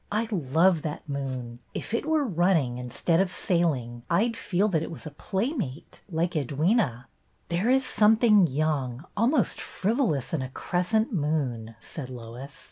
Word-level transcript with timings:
I 0.11 0.27
love 0.31 0.81
that 0.81 1.07
moon. 1.07 1.59
If 1.75 1.93
it 1.93 2.07
were 2.07 2.25
running 2.25 2.79
instead 2.79 3.19
of 3.19 3.31
sailing 3.31 4.01
I 4.09 4.29
'd 4.29 4.35
feel 4.35 4.67
that 4.69 4.81
it 4.81 4.89
was 4.89 5.05
a 5.05 5.11
playmate, 5.11 6.01
like 6.09 6.31
Edwyna." 6.31 7.05
There 7.49 7.69
is 7.69 7.85
something 7.85 8.47
young, 8.47 9.05
almost 9.15 9.61
frivolous, 9.61 10.33
in 10.33 10.41
a 10.41 10.49
crescent 10.49 11.13
moon," 11.13 11.75
said 11.79 12.09
Lois. 12.09 12.59